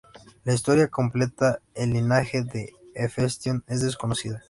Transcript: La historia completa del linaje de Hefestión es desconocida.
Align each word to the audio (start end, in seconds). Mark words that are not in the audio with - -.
La 0.45 0.55
historia 0.55 0.87
completa 0.87 1.59
del 1.75 1.91
linaje 1.91 2.41
de 2.41 2.73
Hefestión 2.95 3.63
es 3.67 3.81
desconocida. 3.83 4.39